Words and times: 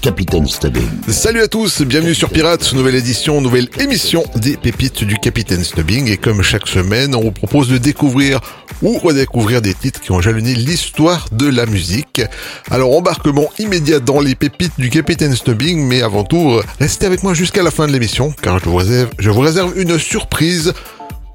Capitaine 0.00 0.46
Stubbing. 0.46 0.88
Salut 1.08 1.40
à 1.40 1.48
tous, 1.48 1.82
bienvenue 1.82 2.14
sur 2.14 2.30
Pirates, 2.30 2.72
nouvelle 2.72 2.94
édition, 2.94 3.40
nouvelle 3.40 3.68
émission 3.80 4.24
des 4.36 4.56
pépites 4.56 5.04
du 5.04 5.16
Capitaine 5.16 5.64
Stubbing. 5.64 6.08
Et 6.08 6.16
comme 6.16 6.42
chaque 6.42 6.68
semaine, 6.68 7.14
on 7.14 7.22
vous 7.22 7.32
propose 7.32 7.68
de 7.68 7.78
découvrir 7.78 8.40
ou 8.82 8.98
redécouvrir 8.98 9.60
des 9.60 9.74
titres 9.74 10.00
qui 10.00 10.12
ont 10.12 10.20
jalonné 10.20 10.54
l'histoire 10.54 11.26
de 11.32 11.48
la 11.48 11.66
musique. 11.66 12.22
Alors 12.70 12.96
embarquement 12.96 13.48
immédiat 13.58 13.98
dans 13.98 14.20
les 14.20 14.34
pépites 14.34 14.78
du 14.78 14.88
Capitaine 14.90 15.34
Stubbing, 15.34 15.84
mais 15.86 16.02
avant 16.02 16.24
tout, 16.24 16.60
restez 16.78 17.06
avec 17.06 17.22
moi 17.22 17.34
jusqu'à 17.34 17.62
la 17.62 17.70
fin 17.70 17.86
de 17.86 17.92
l'émission, 17.92 18.32
car 18.40 18.58
je 18.60 19.30
vous 19.30 19.40
réserve 19.40 19.72
une 19.76 19.98
surprise 19.98 20.72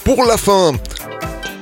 pour 0.05 0.23
la 0.25 0.37
fin. 0.37 0.73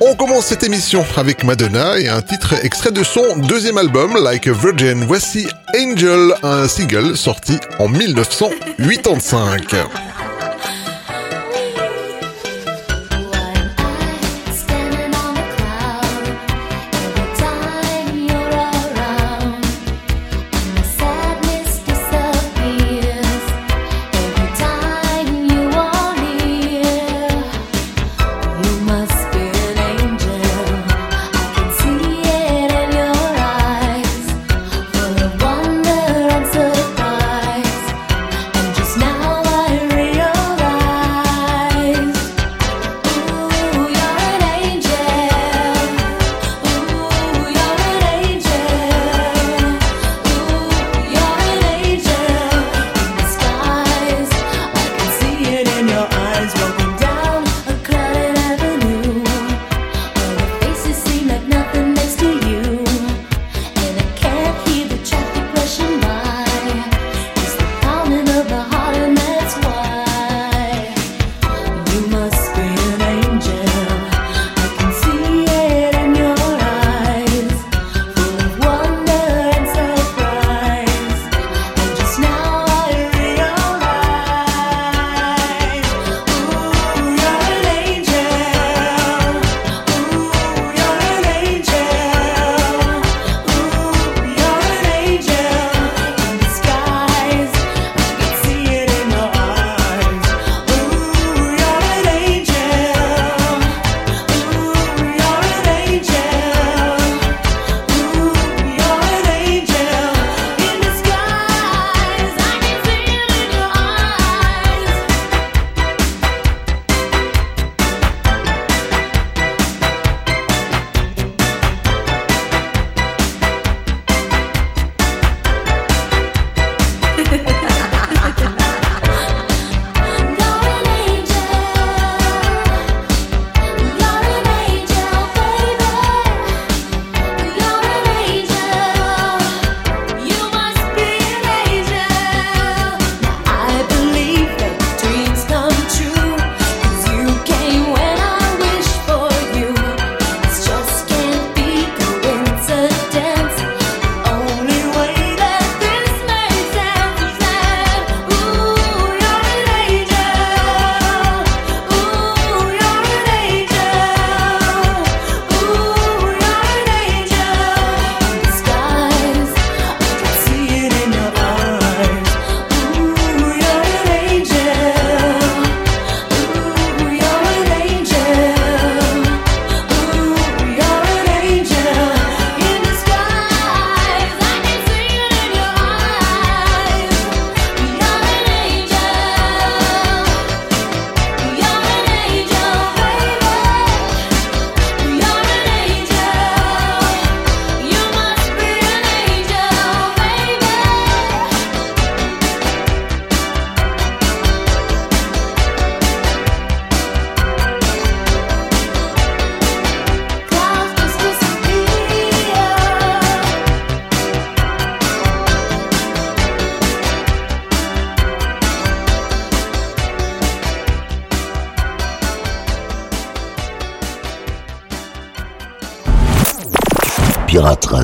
On 0.04 0.16
commence 0.16 0.48
cette 0.48 0.64
émission 0.64 1.06
avec 1.16 1.44
Madonna 1.44 2.00
et 2.00 2.08
un 2.10 2.24
titre 2.24 2.56
extrait 2.66 2.92
de 2.92 3.04
son 3.04 3.38
deuxième 3.38 3.78
album, 3.78 4.16
Like 4.16 4.48
a 4.48 4.52
Virgin. 4.52 5.04
Voici 5.06 5.48
Angel, 5.78 6.34
un 6.42 6.68
single 6.68 7.16
sorti 7.16 7.60
en 7.78 7.88
1985. 7.88 9.76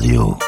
Radio. 0.08 0.47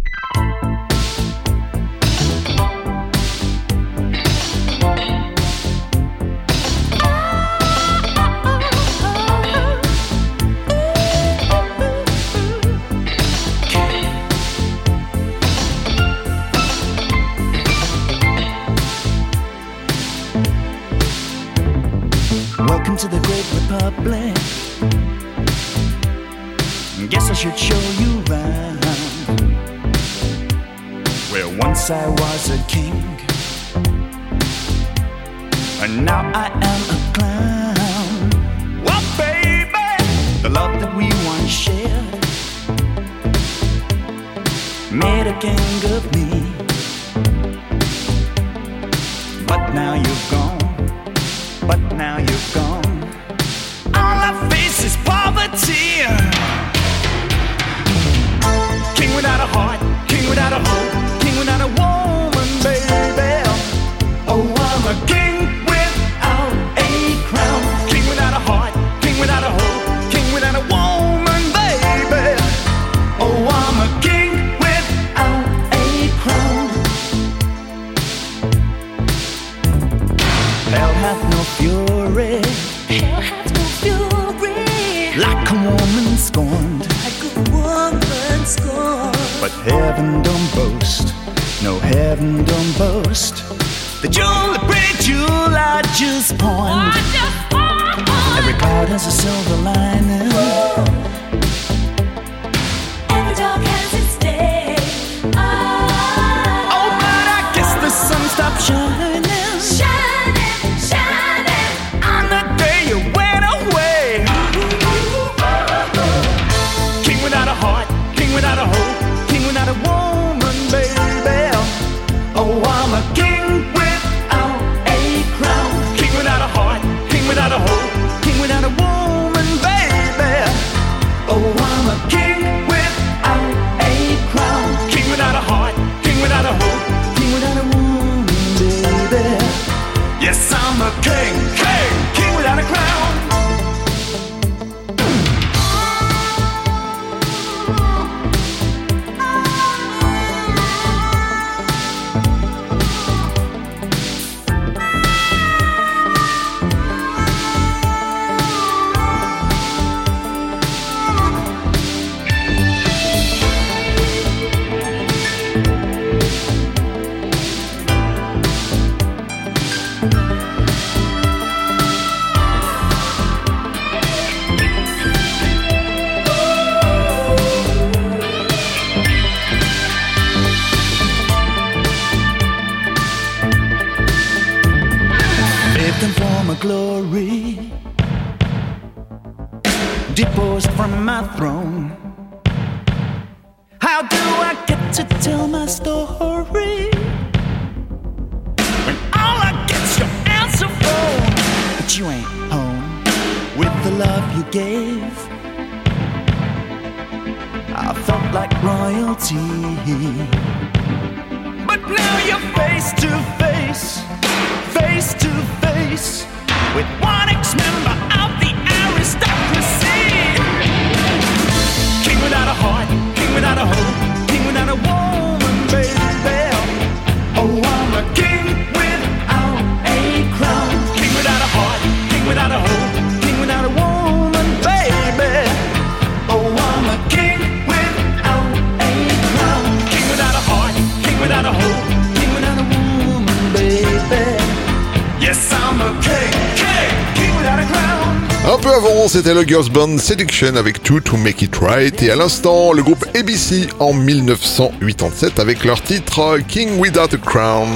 avant, 248.71 249.07
c'était 249.07 249.33
le 249.33 249.43
Girls 249.43 249.69
Band 249.69 249.97
Seduction 249.97 250.55
avec 250.55 250.81
Two 250.81 251.01
to 251.01 251.17
Make 251.17 251.41
It 251.41 251.55
Right. 251.57 252.01
Et 252.03 252.09
à 252.09 252.15
l'instant, 252.15 252.71
le 252.71 252.81
groupe 252.81 253.05
ABC 253.15 253.67
en 253.79 253.93
1987 253.93 255.39
avec 255.39 255.65
leur 255.65 255.81
titre 255.81 256.37
King 256.47 256.79
Without 256.79 257.13
a 257.13 257.17
Crown. 257.17 257.69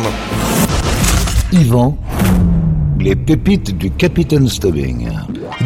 Yvan, 1.52 1.98
les 3.00 3.16
pépites 3.16 3.78
du 3.78 3.92
Capitaine 3.92 4.48
Stubbing. 4.48 5.10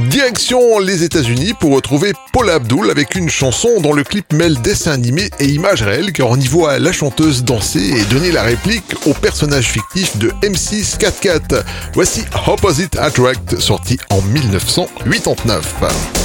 Direction 0.10 0.80
les 0.80 1.04
États-Unis 1.04 1.54
pour 1.60 1.72
retrouver 1.72 2.14
Paul 2.34 2.50
Abdul 2.50 2.90
avec 2.90 3.14
une 3.14 3.30
chanson 3.30 3.80
dont 3.80 3.94
le 3.94 4.04
clip 4.04 4.34
mêle 4.34 4.60
dessin 4.60 4.92
animé 4.92 5.30
et 5.40 5.46
images 5.46 5.84
réelles 5.84 6.14
car 6.14 6.32
on 6.32 6.36
y 6.36 6.48
voit 6.48 6.80
la 6.80 6.92
chanteuse 6.92 7.44
danser 7.44 7.92
et 7.96 8.04
donner 8.06 8.32
la 8.32 8.42
réplique 8.42 8.96
au 9.06 9.14
personnage 9.14 9.68
fictif 9.68 10.18
de 10.18 10.30
M6 10.42 10.98
4 10.98 11.64
Voici 11.94 12.24
Opposite 12.48 12.98
Attract 12.98 13.60
sorti 13.60 14.00
en 14.10 14.24
1989. 14.24 16.19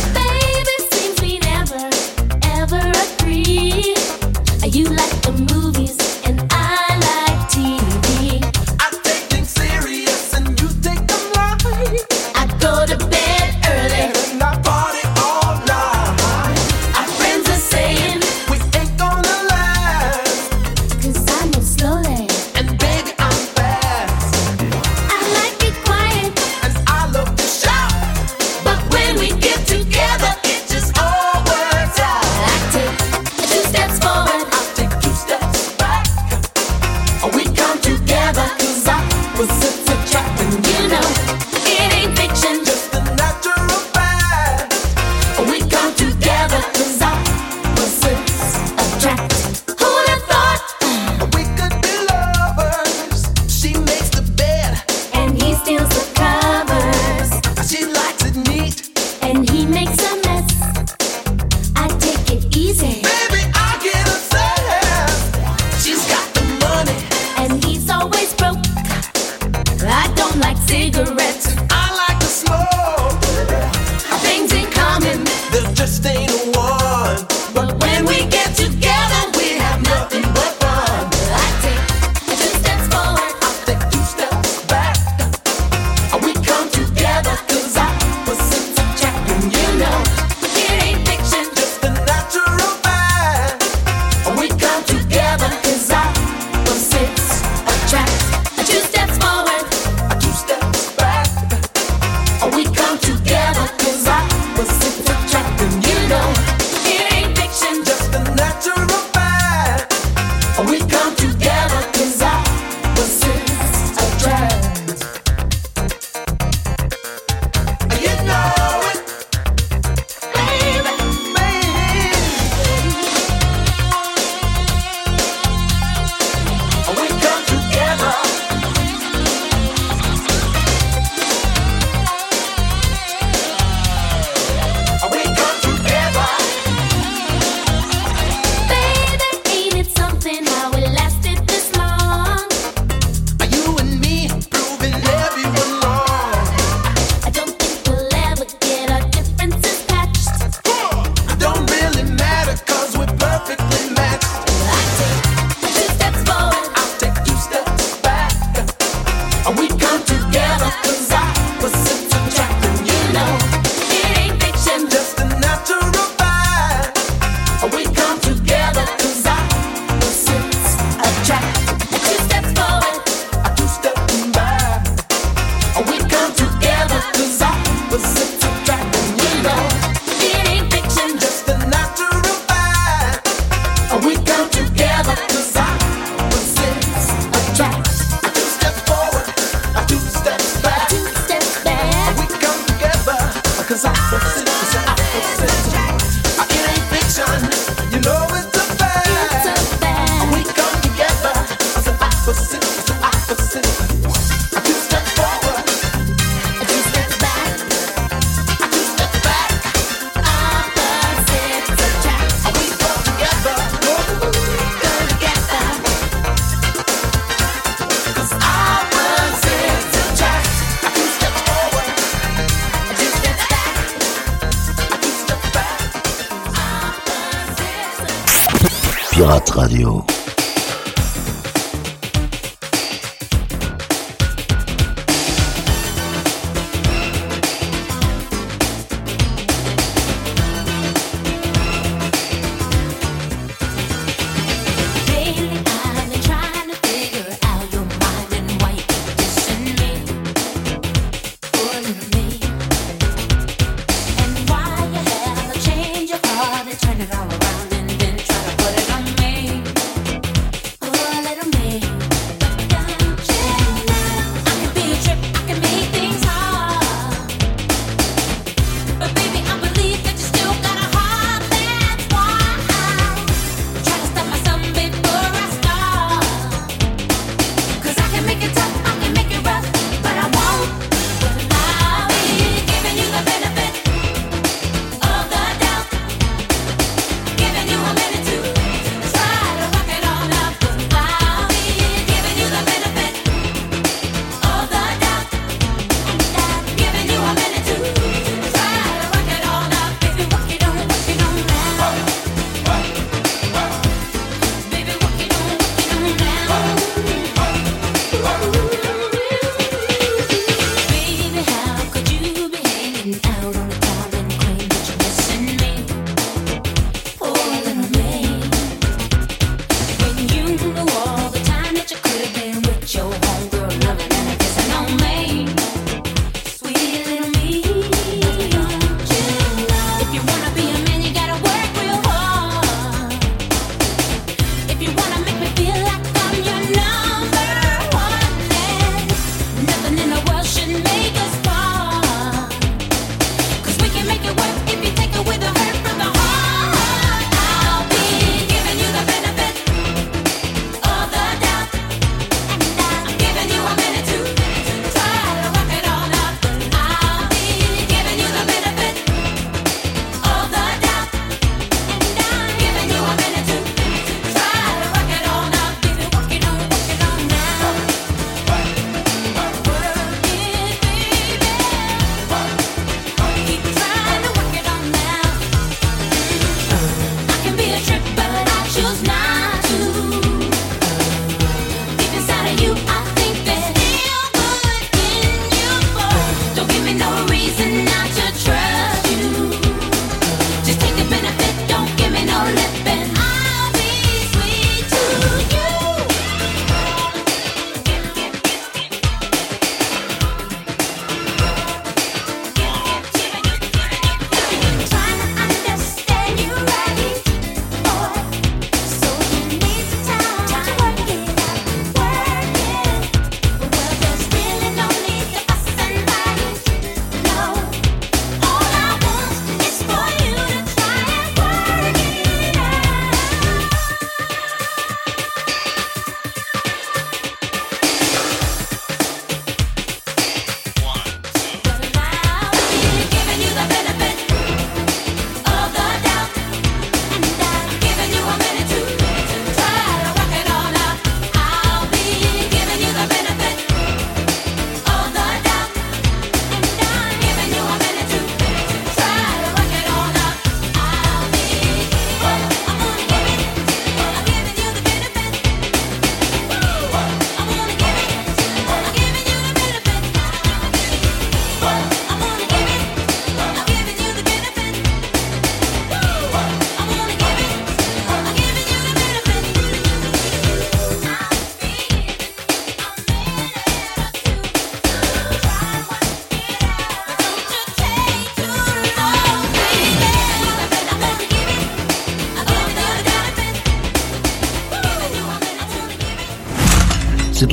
Radio. 229.55 230.14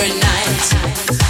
overnight. 0.00 1.29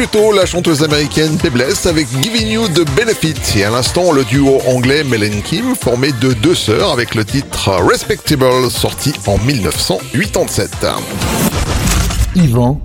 Plutôt 0.00 0.32
la 0.32 0.46
chanteuse 0.46 0.82
américaine 0.82 1.38
Faiblesse 1.38 1.84
avec 1.84 2.08
Giving 2.22 2.48
You 2.48 2.68
the 2.68 2.88
Benefit. 2.96 3.34
Et 3.58 3.64
à 3.64 3.70
l'instant, 3.70 4.12
le 4.12 4.24
duo 4.24 4.58
anglais 4.66 5.04
Melen 5.04 5.42
Kim, 5.42 5.74
formé 5.74 6.10
de 6.22 6.32
deux 6.32 6.54
sœurs 6.54 6.90
avec 6.90 7.14
le 7.14 7.22
titre 7.22 7.68
Respectable, 7.86 8.70
sorti 8.70 9.12
en 9.26 9.36
1987. 9.36 10.86
Yvan, 12.34 12.80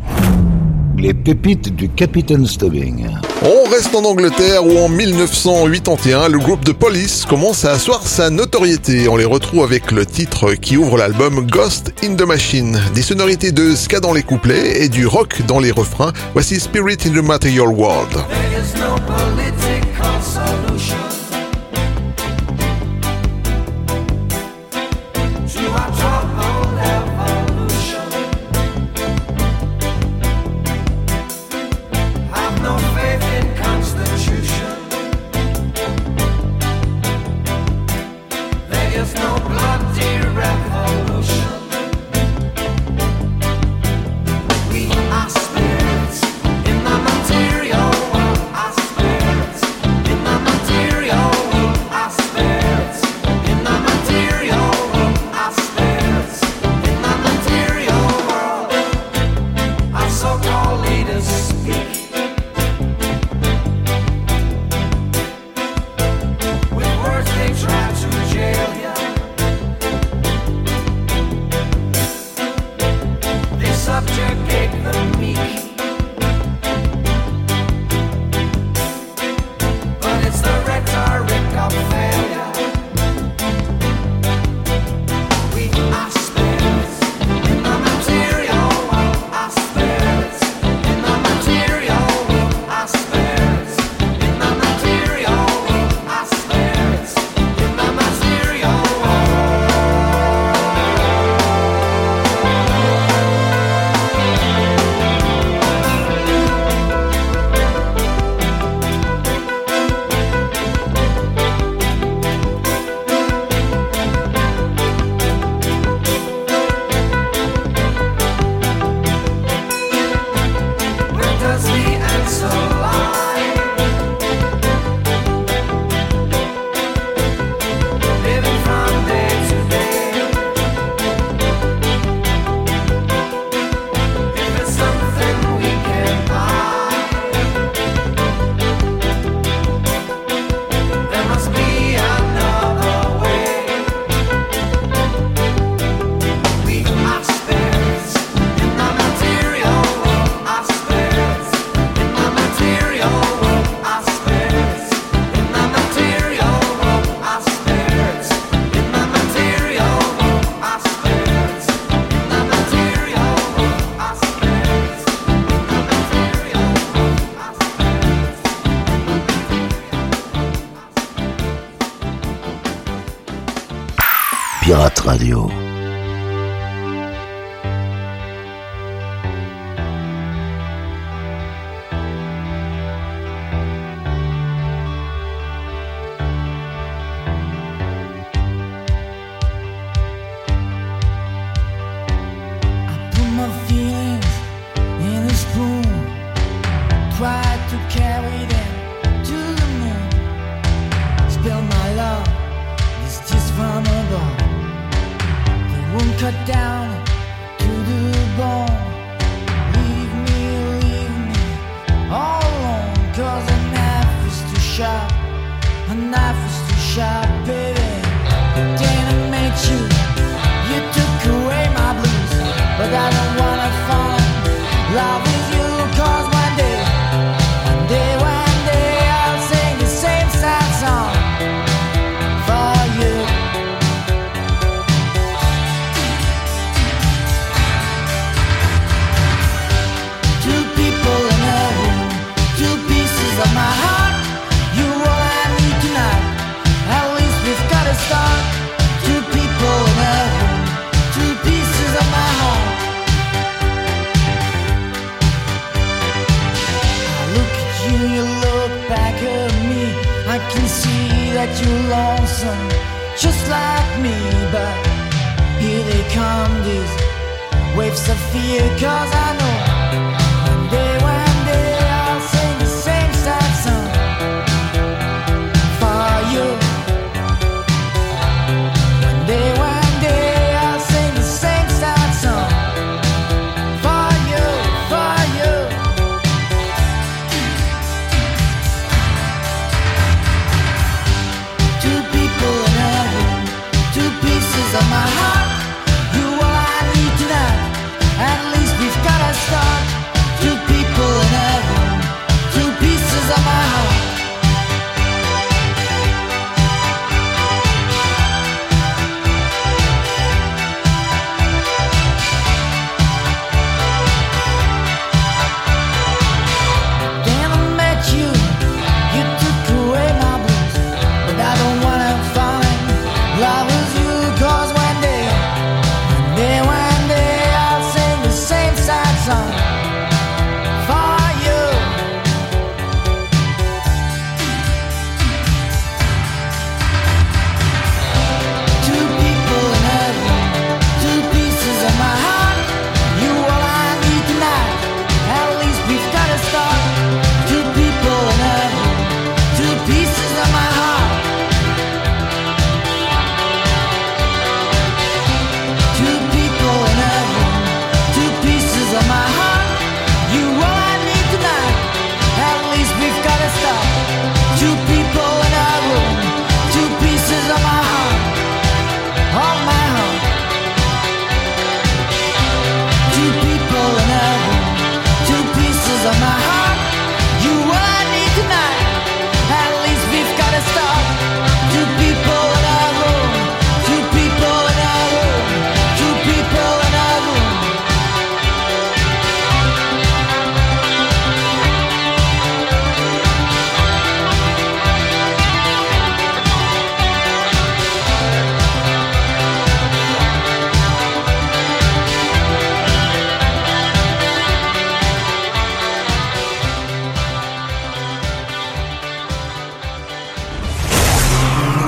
les 0.98 1.14
pépites 1.14 1.76
du 1.76 1.90
Capitaine 1.90 2.46
Stubbing. 2.46 3.08
On 3.42 3.70
reste 3.70 3.94
en 3.96 4.04
Angleterre 4.04 4.66
où 4.66 4.78
en 4.78 4.90
1981, 4.90 6.30
le 6.30 6.38
groupe 6.38 6.64
de 6.66 6.72
Police 6.72 7.26
commence 7.26 7.66
à 7.66 7.72
asseoir 7.72 8.06
sa 8.06 8.30
notoriété. 8.30 9.08
On 9.08 9.16
les 9.16 9.26
retrouve 9.26 9.64
avec 9.64 9.92
le 9.92 10.06
titre 10.06 10.54
qui 10.54 10.78
ouvre 10.78 10.98
l'album 10.98 11.46
Ghost 11.46 11.94
in 12.04 12.16
the 12.16 12.26
Machine. 12.26 12.80
Des 12.94 13.02
sonorités 13.02 13.52
de 13.52 13.76
ska 13.76 14.00
dans 14.00 14.14
les 14.14 14.24
couplets 14.24 14.84
et 14.84 14.90
du 14.90 15.08
rock 15.08 15.42
dans 15.48 15.60
les 15.60 15.72
refrains. 15.72 16.14
Voici 16.34 16.60
Spirit 16.60 16.98
in 17.06 17.12
the 17.12 17.24
Material 17.24 17.68
World. 17.68 18.18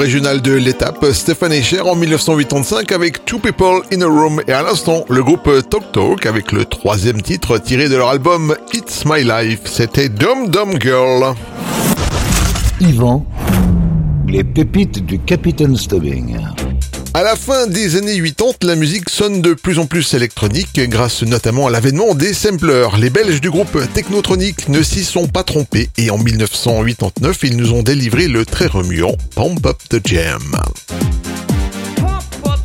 Régional 0.00 0.40
de 0.40 0.52
l'étape, 0.52 1.04
Stéphane 1.12 1.52
Echer 1.52 1.82
en 1.82 1.94
1985 1.94 2.90
avec 2.92 3.26
Two 3.26 3.38
People 3.38 3.82
in 3.92 4.00
a 4.00 4.06
Room 4.06 4.40
et 4.48 4.52
à 4.52 4.62
l'instant 4.62 5.04
le 5.10 5.22
groupe 5.22 5.50
Talk 5.68 5.92
Talk 5.92 6.24
avec 6.24 6.52
le 6.52 6.64
troisième 6.64 7.20
titre 7.20 7.58
tiré 7.58 7.90
de 7.90 7.96
leur 7.96 8.08
album 8.08 8.56
It's 8.72 9.04
My 9.04 9.22
Life, 9.22 9.60
c'était 9.66 10.08
Dum 10.08 10.48
Dum 10.48 10.80
Girl. 10.80 11.34
Yvan, 12.80 13.26
les 14.26 14.42
pépites 14.42 15.04
du 15.04 15.18
Capitaine 15.18 15.76
Stubbing. 15.76 16.34
À 17.12 17.24
la 17.24 17.34
fin 17.34 17.66
des 17.66 17.96
années 17.96 18.22
80, 18.22 18.52
la 18.62 18.76
musique 18.76 19.10
sonne 19.10 19.42
de 19.42 19.54
plus 19.54 19.80
en 19.80 19.86
plus 19.86 20.14
électronique 20.14 20.80
grâce 20.88 21.24
notamment 21.24 21.66
à 21.66 21.70
l'avènement 21.70 22.14
des 22.14 22.32
samplers. 22.32 22.96
Les 22.98 23.10
Belges 23.10 23.40
du 23.40 23.50
groupe 23.50 23.76
Technotronic 23.92 24.68
ne 24.68 24.80
s'y 24.80 25.02
sont 25.02 25.26
pas 25.26 25.42
trompés 25.42 25.90
et 25.98 26.10
en 26.10 26.18
1989, 26.18 27.38
ils 27.42 27.56
nous 27.56 27.72
ont 27.72 27.82
délivré 27.82 28.28
le 28.28 28.46
très 28.46 28.66
remuant 28.66 29.16
Pump 29.34 29.66
Up 29.66 29.78
the 29.88 29.98
Jam. 30.06 30.56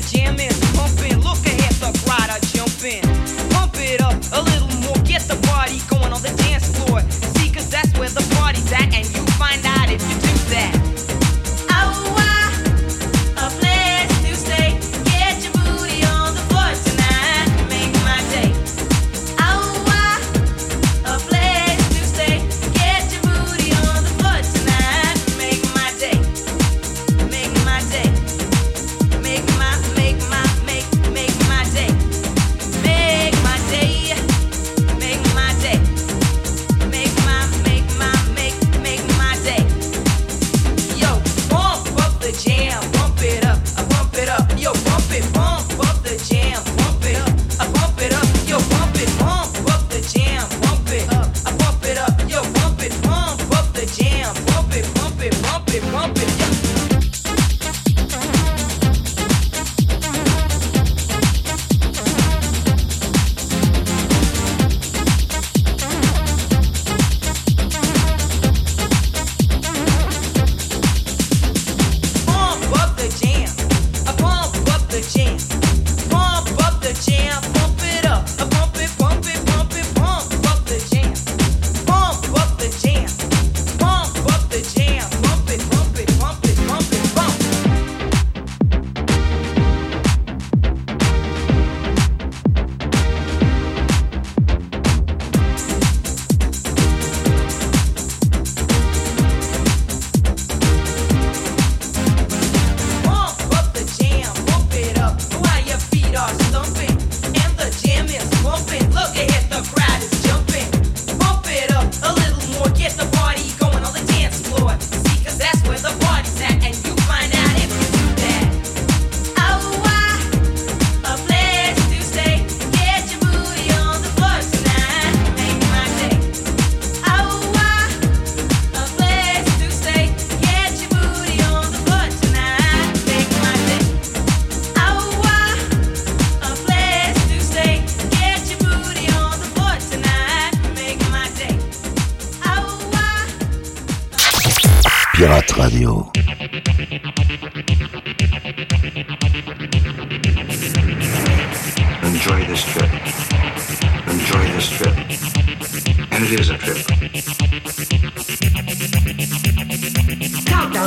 The 0.00 0.18
jam 0.18 0.36
pumping. 0.74 1.18
Look 1.20 1.44
ahead, 1.46 1.74
jumping. 2.54 3.02
Pump 3.50 3.74
it 3.76 4.00
up 4.00 4.14
a 4.32 4.42
little 4.42 4.68
more, 4.82 4.96
get 5.04 5.22
the 5.22 5.38
party 5.48 5.80
going 5.88 6.12
on 6.12 6.22
the 6.22 6.34
dance 6.42 6.76
floor. 6.76 7.00
See, 7.10 7.50
cause 7.50 7.70
that's 7.70 7.92
where 7.98 8.08
the 8.08 8.24
party's 8.36 8.72
at, 8.72 8.94
and 8.94 9.06
you 9.06 9.22
find 9.34 9.64
out 9.64 9.90
if 9.90 10.02
you 10.02 10.16
do 10.20 10.34
that. 10.54 10.87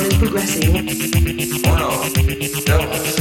sound 0.02 0.14
is 0.14 0.18
progressing. 0.18 0.74
Wow, 1.64 1.90
that 2.66 2.90
was. 2.90 3.21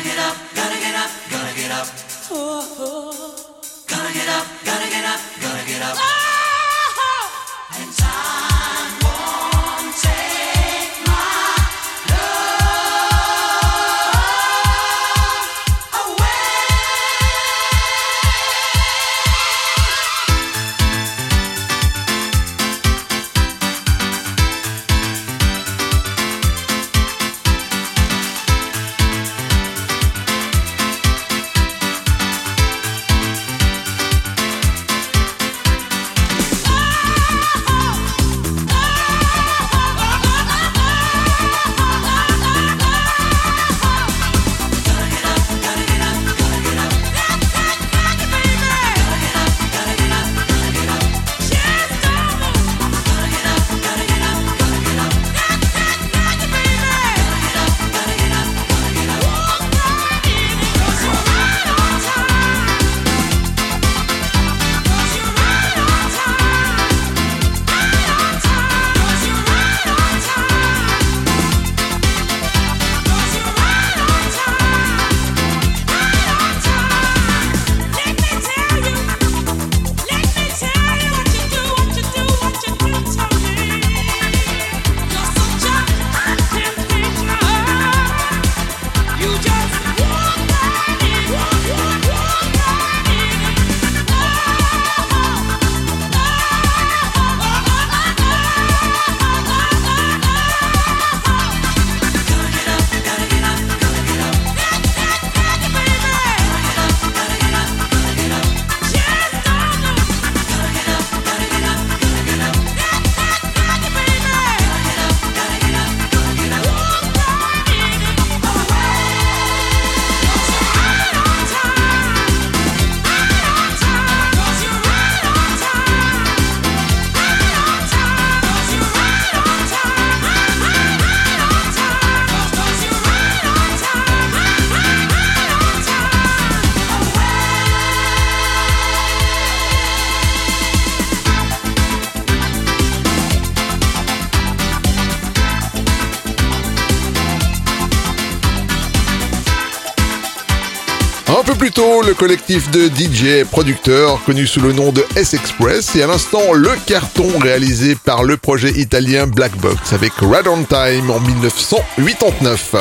Le 152.03 152.13
collectif 152.13 152.71
de 152.71 152.87
DJ 152.87 153.45
producteurs 153.49 154.23
connu 154.23 154.47
sous 154.47 154.61
le 154.61 154.73
nom 154.73 154.91
de 154.91 155.03
S-Express 155.15 155.95
et 155.95 156.03
à 156.03 156.07
l'instant 156.07 156.53
le 156.53 156.69
carton 156.85 157.27
réalisé 157.39 157.95
par 157.95 158.23
le 158.23 158.37
projet 158.37 158.71
italien 158.71 159.27
Black 159.27 159.55
Box 159.57 159.93
avec 159.93 160.13
Rad 160.21 160.47
on 160.47 160.63
Time 160.63 161.09
en 161.11 161.19
1989. 161.19 162.75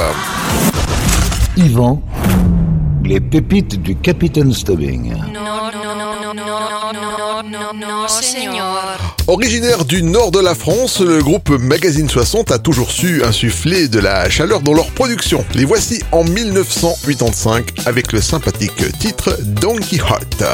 Yvan, 1.56 2.02
les 3.04 3.20
pépites 3.20 3.82
du 3.82 3.96
Capitaine 3.96 4.52
Stubbing. 4.52 5.12
Originaire 9.26 9.84
du 9.84 10.02
nord 10.02 10.30
de 10.30 10.38
la 10.38 10.54
France, 10.54 11.00
le 11.00 11.20
groupe 11.20 11.48
Magazine 11.48 12.08
60 12.08 12.52
a 12.52 12.58
toujours 12.58 12.90
su 12.90 13.24
insuffler 13.24 13.88
de 13.88 13.98
la 13.98 14.30
chaleur 14.30 14.60
dans 14.60 14.72
leur 14.72 14.90
production. 14.92 15.44
Les 15.54 15.64
voici 15.64 16.00
en 16.12 16.22
1985 16.22 17.86
avec 17.86 18.12
le 18.12 18.20
sympathique 18.20 18.98
titre 18.98 19.36
Don 19.42 19.76
Quixote. 19.76 20.44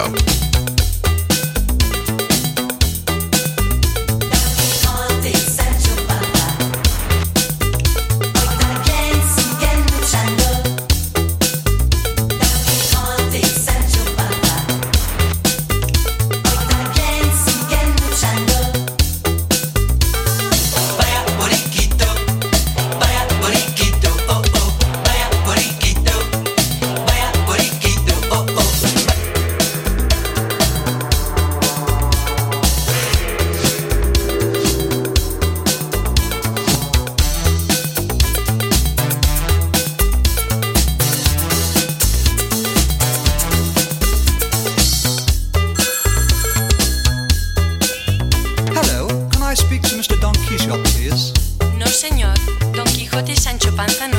Panza 53.76 54.15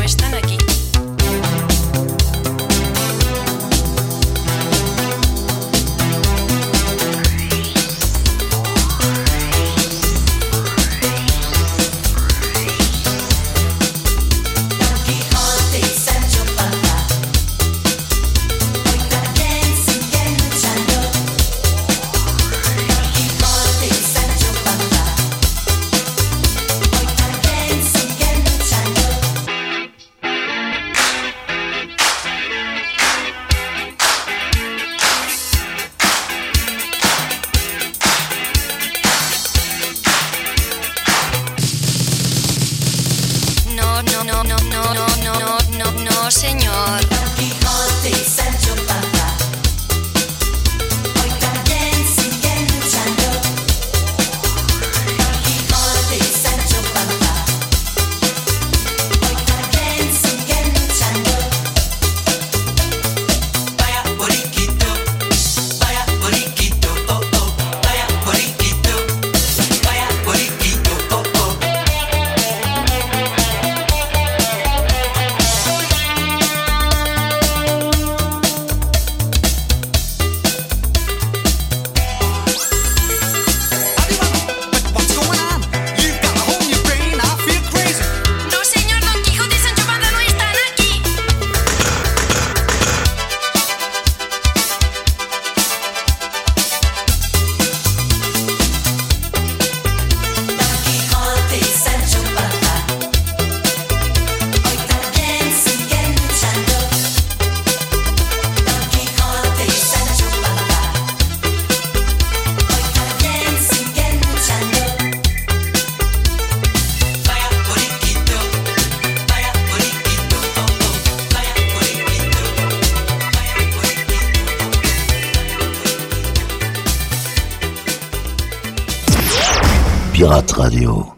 Pirate 130.27 130.57
Radio. 130.57 131.16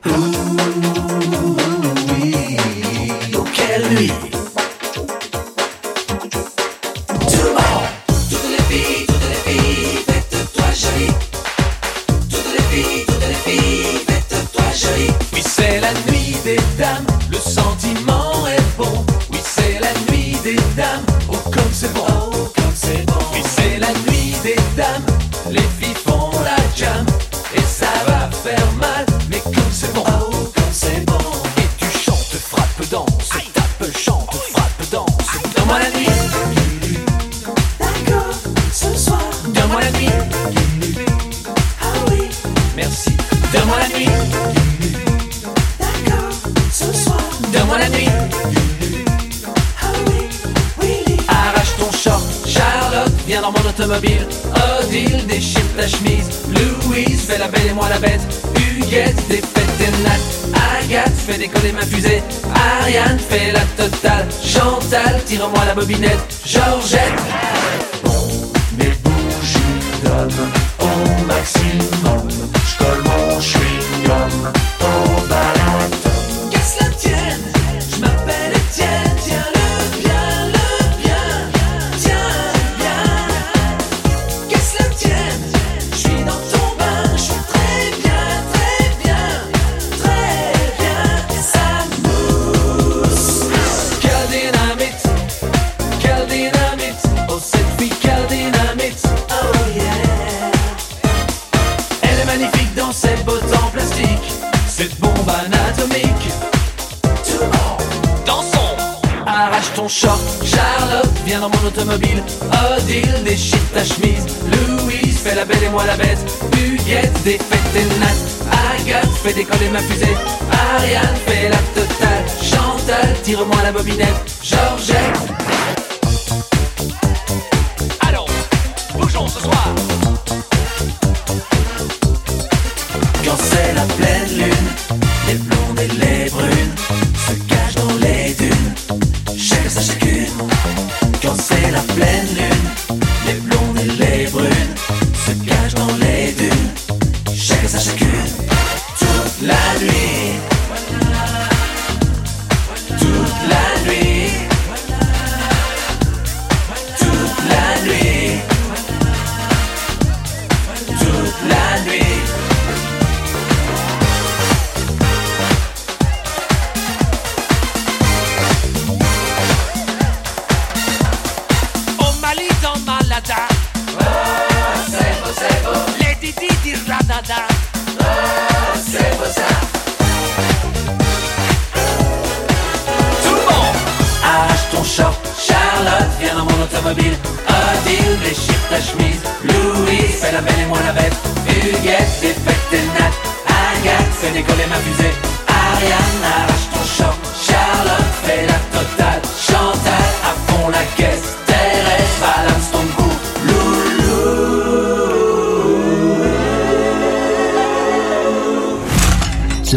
Odile, 111.78 113.24
déchire 113.24 113.59
ta 113.74 113.84
chemise. 113.84 114.26
Louise, 114.51 115.20
fais 115.20 115.36
la 115.36 115.45
belle 115.45 115.63
et 115.63 115.70
moi 115.70 115.86
la 115.86 115.95
bête. 115.97 116.20
Huguette, 116.57 117.13
défait 117.24 117.63
tes 117.74 117.86
nattes. 117.99 118.82
Agathe, 118.82 119.11
fais 119.24 119.34
décoller 119.34 119.70
ma 119.70 119.80
fusée. 119.80 120.17
Ariane, 120.51 121.15
fais 121.28 121.49
la 121.49 121.57
totale. 121.76 122.26
Chantal, 122.41 123.15
tire-moi 123.24 123.57
la 123.63 123.72
bobinette. 123.72 124.39
Georgette 124.41 125.28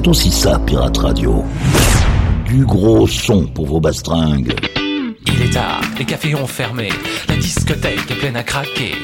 C'est 0.03 0.09
aussi 0.09 0.33
ça, 0.33 0.59
Pirate 0.67 0.99
Radio. 0.99 1.45
Du 2.45 2.67
gros 2.67 3.07
son 3.07 3.47
pour 3.47 3.67
vos 3.67 3.79
bastringues. 3.79 4.53
Il 5.29 5.43
est 5.43 5.51
tard, 5.51 5.81
les 5.97 6.05
cafés 6.05 6.35
ont 6.35 6.49
fermé, 6.49 6.89
la 7.29 7.37
discothèque 7.37 8.11
est 8.11 8.17
pleine 8.17 8.35
à 8.35 8.43
craquer. 8.43 8.97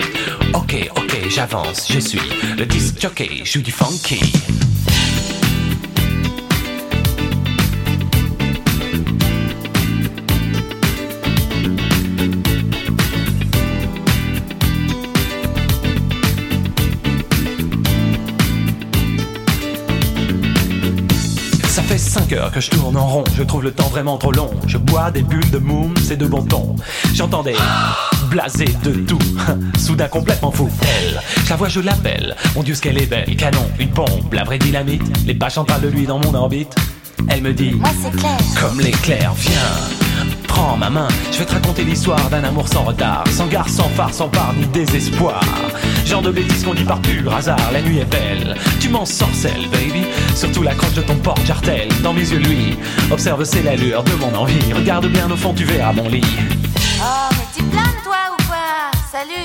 Ok, 0.54 0.90
ok, 0.96 1.28
j'avance, 1.30 1.86
je 1.92 2.00
suis 2.00 2.20
le 2.58 2.66
disc 2.66 3.00
jockey, 3.00 3.42
je 3.44 3.52
joue 3.52 3.62
du 3.62 3.70
funky. 3.70 4.18
5 22.08 22.32
heures 22.32 22.50
que 22.50 22.60
je 22.60 22.70
tourne 22.70 22.96
en 22.96 23.06
rond, 23.06 23.24
je 23.36 23.42
trouve 23.42 23.62
le 23.62 23.70
temps 23.70 23.88
vraiment 23.88 24.16
trop 24.16 24.32
long. 24.32 24.50
Je 24.66 24.78
bois 24.78 25.10
des 25.10 25.22
bulles 25.22 25.50
de 25.50 25.58
moum, 25.58 25.92
c'est 26.02 26.16
de 26.16 26.26
bon 26.26 26.42
ton. 26.42 26.74
J'entends 27.12 27.42
des 27.42 27.54
blasés 28.30 28.74
de 28.82 28.92
tout, 28.92 29.18
soudain 29.78 30.08
complètement 30.08 30.50
fou. 30.50 30.70
Elle, 30.82 31.20
je 31.44 31.50
la 31.50 31.56
vois, 31.56 31.68
je 31.68 31.80
l'appelle. 31.80 32.34
Mon 32.54 32.62
dieu, 32.62 32.74
ce 32.74 32.80
qu'elle 32.80 33.00
est 33.00 33.06
belle. 33.06 33.36
Canon, 33.36 33.66
une 33.78 33.90
pompe, 33.90 34.32
la 34.32 34.44
vraie 34.44 34.58
dynamite. 34.58 35.02
Les 35.26 35.34
bâches 35.34 35.58
en 35.58 35.64
parlent 35.64 35.82
de 35.82 35.88
lui 35.88 36.06
dans 36.06 36.18
mon 36.18 36.32
orbite. 36.32 36.74
Elle 37.28 37.42
me 37.42 37.52
dit, 37.52 37.72
Moi 37.72 37.90
c'est 38.02 38.16
clair. 38.16 38.38
comme 38.58 38.80
l'éclair, 38.80 39.34
viens. 39.36 40.24
Prends 40.46 40.76
ma 40.78 40.88
main, 40.88 41.08
je 41.30 41.38
vais 41.38 41.44
te 41.44 41.52
raconter 41.52 41.84
l'histoire 41.84 42.30
d'un 42.30 42.42
amour 42.42 42.68
sans 42.68 42.84
retard, 42.84 43.24
sans 43.30 43.46
gare, 43.48 43.68
sans 43.68 43.88
phare, 43.90 44.14
sans 44.14 44.28
part 44.28 44.54
ni 44.54 44.66
désespoir. 44.66 45.40
Genre 46.08 46.22
de 46.22 46.30
bêtises 46.30 46.64
qu'on 46.64 46.72
dit 46.72 46.84
par 46.84 47.02
pur 47.02 47.34
hasard, 47.34 47.70
la 47.70 47.82
nuit 47.82 47.98
est 47.98 48.06
belle, 48.06 48.56
tu 48.80 48.88
m'en 48.88 49.04
sorcelles, 49.04 49.68
baby. 49.70 50.06
Surtout 50.34 50.62
la 50.62 50.74
croche 50.74 50.94
de 50.94 51.02
ton 51.02 51.16
porte 51.16 51.44
jartel, 51.44 51.86
dans 52.02 52.14
mes 52.14 52.22
yeux, 52.22 52.38
lui. 52.38 52.78
Observe, 53.10 53.44
c'est 53.44 53.62
l'allure 53.62 54.02
de 54.04 54.12
mon 54.12 54.34
envie. 54.34 54.72
Regarde 54.72 55.06
bien 55.08 55.30
au 55.30 55.36
fond, 55.36 55.52
tu 55.52 55.64
verras 55.64 55.92
mon 55.92 56.08
lit. 56.08 56.22
Oh, 56.98 57.28
mais 57.32 57.46
tu 57.54 57.62
planes 57.64 57.84
toi 58.02 58.16
ou 58.32 58.42
quoi? 58.46 58.90
Salut 59.12 59.44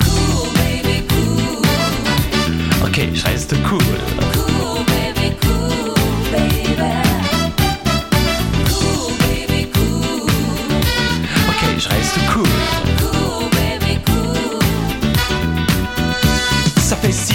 Cool, 0.00 0.52
baby, 0.52 1.06
cool. 1.08 2.86
Ok, 2.86 3.00
je 3.14 3.24
reste 3.24 3.54
cool. 3.62 3.78
Cool, 4.34 4.84
baby, 4.84 5.34
cool, 5.40 5.89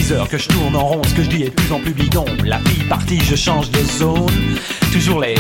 6 0.06 0.14
heures 0.14 0.30
que 0.30 0.38
je 0.38 0.48
tourne 0.48 0.76
en 0.76 0.86
rond, 0.86 1.02
ce 1.04 1.16
que 1.16 1.24
je 1.24 1.30
dis 1.30 1.44
est 1.44 1.50
de 1.50 1.54
plus 1.56 1.72
en 1.72 1.80
plus 1.80 1.94
bidon. 1.94 2.26
La 2.44 2.60
fille 2.60 2.84
partie, 2.84 3.20
je 3.22 3.36
change 3.36 3.72
de 3.72 3.80
zone. 3.80 4.28
Toujours 4.92 5.20
les. 5.20 5.36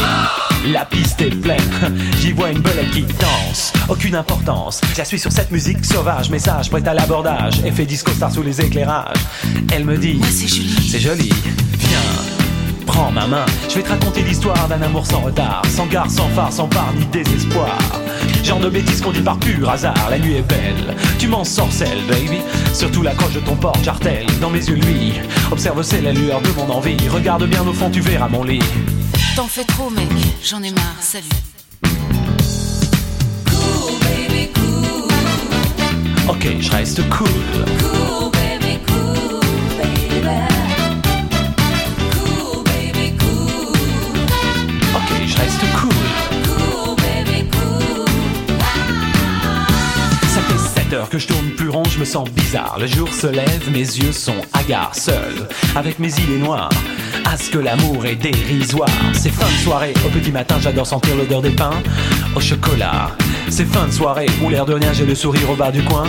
La 0.71 0.85
piste 0.85 1.21
est 1.21 1.29
pleine. 1.29 1.59
J'y 2.19 2.31
vois 2.31 2.51
une 2.51 2.61
belette 2.61 2.89
qui 2.91 3.03
danse. 3.03 3.73
Aucune 3.89 4.15
importance. 4.15 4.81
Je 4.93 4.97
la 4.97 5.05
suis 5.05 5.19
sur 5.19 5.31
cette 5.31 5.51
musique 5.51 5.85
sauvage. 5.85 6.31
Message 6.31 6.71
prêt 6.71 6.87
à 6.87 6.95
l'abordage. 6.95 7.63
Effet 7.63 7.85
disco 7.85 8.11
star 8.11 8.31
sous 8.31 8.41
les 8.41 8.59
éclairages. 8.59 9.17
Elle 9.71 9.85
me 9.85 9.97
dit. 9.97 10.19
c'est 10.23 10.47
joli. 10.47 10.89
C'est 10.89 10.99
joli. 10.99 11.29
Viens. 11.77 12.34
Prends 12.95 13.11
ma 13.11 13.27
main, 13.27 13.45
je 13.67 13.75
vais 13.75 13.83
te 13.83 13.89
raconter 13.89 14.21
l'histoire 14.21 14.69
d'un 14.69 14.81
amour 14.81 15.05
sans 15.05 15.19
retard, 15.19 15.61
sans 15.67 15.85
gare, 15.85 16.09
sans 16.09 16.29
phare, 16.29 16.53
sans 16.53 16.69
part 16.69 16.93
ni 16.97 17.05
désespoir. 17.07 17.77
Genre 18.41 18.59
de 18.61 18.69
bêtises 18.69 19.01
qu'on 19.01 19.11
dit 19.11 19.19
par 19.21 19.37
pur 19.37 19.69
hasard, 19.69 20.09
la 20.09 20.17
nuit 20.17 20.35
est 20.35 20.47
belle, 20.47 20.95
tu 21.19 21.27
m'en 21.27 21.43
sorcelles, 21.43 22.01
baby. 22.07 22.39
Surtout 22.73 23.01
la 23.01 23.13
coche 23.13 23.33
de 23.33 23.41
ton 23.41 23.57
porte 23.57 23.83
jartel, 23.83 24.25
dans 24.39 24.49
mes 24.49 24.65
yeux 24.65 24.75
lui. 24.75 25.11
Observe 25.51 25.83
c'est 25.83 25.99
la 25.99 26.13
lueur 26.13 26.39
de 26.39 26.47
mon 26.51 26.71
envie, 26.71 26.95
regarde 27.09 27.43
bien 27.43 27.67
au 27.67 27.73
fond, 27.73 27.89
tu 27.91 27.99
verras 27.99 28.29
mon 28.29 28.45
lit. 28.45 28.63
T'en 29.35 29.47
fais 29.47 29.65
trop, 29.65 29.89
mec. 29.89 30.07
J'en 30.41 30.63
ai 30.63 30.71
marre. 30.71 30.95
Salut. 31.01 31.25
Ok, 36.29 36.47
je 36.61 36.71
reste 36.71 37.09
cool. 37.09 38.34
Que 51.15 51.21
je 51.21 51.27
tourne 51.27 51.49
plus 51.51 51.69
rond, 51.69 51.83
je 51.85 51.97
me 51.97 52.03
sens 52.03 52.29
bizarre. 52.29 52.75
Le 52.77 52.87
jour 52.87 53.07
se 53.07 53.27
lève, 53.27 53.71
mes 53.71 53.79
yeux 53.79 54.11
sont 54.11 54.35
hagards, 54.51 54.93
seul, 54.93 55.47
avec 55.73 55.97
mes 55.97 56.09
idées 56.09 56.37
noires. 56.37 56.69
À 57.23 57.37
ce 57.37 57.49
que 57.49 57.57
l'amour 57.57 58.05
est 58.05 58.17
dérisoire. 58.17 58.89
C'est 59.13 59.29
fin 59.29 59.45
de 59.45 59.63
soirée, 59.63 59.93
au 60.05 60.09
petit 60.09 60.31
matin, 60.31 60.57
j'adore 60.59 60.85
sentir 60.85 61.15
l'odeur 61.15 61.41
des 61.41 61.51
pains 61.51 61.81
au 62.35 62.41
chocolat. 62.41 63.11
C'est 63.49 63.63
fin 63.63 63.85
de 63.87 63.91
soirée, 63.91 64.25
où 64.43 64.49
l'air 64.49 64.65
de 64.65 64.73
rien, 64.73 64.91
j'ai 64.91 65.05
le 65.05 65.15
sourire 65.15 65.49
au 65.49 65.55
bas 65.55 65.71
du 65.71 65.83
coin. 65.83 66.03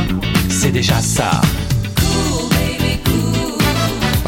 C'est 0.49 0.73
déjà 0.73 1.01
ça. 1.01 1.41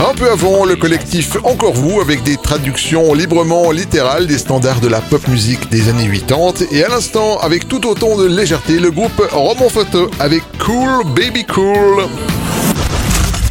Un 0.01 0.14
peu 0.14 0.30
avant, 0.30 0.64
le 0.64 0.76
collectif 0.76 1.36
Encore 1.42 1.72
vous 1.72 2.01
avec 2.01 2.22
des 2.22 2.36
traductions 2.36 3.14
librement 3.14 3.72
littérales 3.72 4.28
des 4.28 4.38
standards 4.38 4.80
de 4.80 4.86
la 4.86 5.01
pop 5.01 5.26
musique 5.26 5.68
des 5.70 5.88
années 5.88 6.09
80 6.09 6.66
et 6.70 6.84
à 6.84 6.88
l'instant 6.88 7.38
avec 7.40 7.66
tout 7.66 7.84
autant 7.84 8.16
de 8.16 8.24
légèreté 8.24 8.78
le 8.78 8.92
groupe 8.92 9.20
Roman 9.32 9.68
Photo 9.68 10.09
avec 10.20 10.42
Cool 10.64 11.05
Baby 11.16 11.44
Cool. 11.44 12.05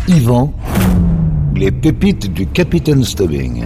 Yvan, 0.08 0.54
les 1.54 1.72
pépites 1.72 2.32
du 2.32 2.48
Capitaine 2.48 3.04
Stubbing. 3.04 3.66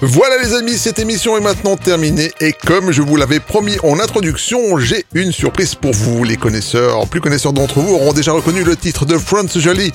Voilà 0.00 0.38
les 0.40 0.54
amis, 0.54 0.78
cette 0.78 1.00
émission 1.00 1.36
est 1.36 1.40
maintenant 1.40 1.76
terminée 1.76 2.30
et 2.40 2.52
comme 2.52 2.92
je 2.92 3.02
vous 3.02 3.16
l'avais 3.16 3.40
promis 3.40 3.78
en 3.82 3.98
introduction, 3.98 4.78
j'ai 4.78 5.04
une 5.12 5.32
surprise 5.32 5.74
pour 5.74 5.92
vous. 5.92 6.22
Les 6.22 6.36
connaisseurs, 6.36 7.08
plus 7.08 7.20
connaisseurs 7.20 7.52
d'entre 7.52 7.80
vous 7.80 7.94
auront 7.94 8.12
déjà 8.12 8.30
reconnu 8.30 8.62
le 8.62 8.76
titre 8.76 9.06
de 9.06 9.18
France 9.18 9.58
Jolie, 9.58 9.92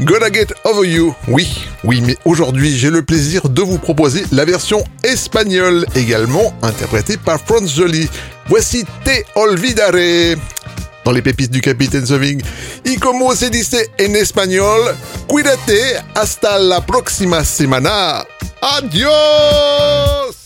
Gonna 0.00 0.30
Get 0.30 0.48
Over 0.64 0.86
You. 0.86 1.14
Oui, 1.28 1.64
oui, 1.84 2.02
mais 2.02 2.18
aujourd'hui 2.26 2.76
j'ai 2.76 2.90
le 2.90 3.00
plaisir 3.00 3.48
de 3.48 3.62
vous 3.62 3.78
proposer 3.78 4.24
la 4.30 4.44
version 4.44 4.84
espagnole, 5.02 5.86
également 5.94 6.52
interprétée 6.60 7.16
par 7.16 7.40
France 7.40 7.74
Jolie. 7.74 8.10
Voici 8.48 8.84
Te 9.04 9.22
Olvidaré. 9.36 10.36
Dans 11.06 11.12
les 11.12 11.22
pépites 11.22 11.52
du 11.52 11.62
Capitaine 11.62 12.04
Soving. 12.04 12.42
Y 12.84 12.98
como 12.98 13.34
se 13.34 13.48
dice 13.48 13.90
en 13.98 14.14
espagnol, 14.16 14.94
cuídate 15.28 16.02
hasta 16.14 16.58
la 16.58 16.84
próxima 16.84 17.42
semana. 17.42 18.26
Adiós 18.60 20.45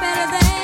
better 0.00 0.30
than 0.30 0.61